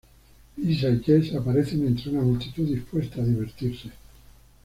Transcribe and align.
Lisa 0.57 0.89
y 0.89 0.99
Jess 1.03 1.35
aparecen 1.35 1.85
entre 1.85 2.09
una 2.09 2.23
multitud 2.23 2.65
dispuesta 2.67 3.21
a 3.21 3.23
divertirse. 3.23 3.91